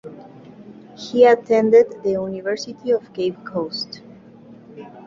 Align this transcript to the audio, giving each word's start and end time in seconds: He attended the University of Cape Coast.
He 0.97 1.25
attended 1.25 2.01
the 2.01 2.09
University 2.13 2.89
of 2.89 3.13
Cape 3.13 3.45
Coast. 3.45 4.01